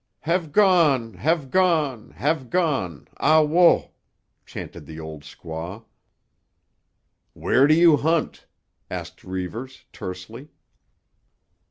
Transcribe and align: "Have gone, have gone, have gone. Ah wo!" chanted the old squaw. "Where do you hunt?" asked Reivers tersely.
"Have 0.21 0.51
gone, 0.51 1.13
have 1.13 1.51
gone, 1.51 2.09
have 2.17 2.49
gone. 2.49 3.07
Ah 3.17 3.43
wo!" 3.43 3.91
chanted 4.47 4.87
the 4.87 4.99
old 4.99 5.21
squaw. 5.21 5.83
"Where 7.33 7.67
do 7.67 7.75
you 7.75 7.97
hunt?" 7.97 8.47
asked 8.89 9.23
Reivers 9.23 9.85
tersely. 9.93 10.49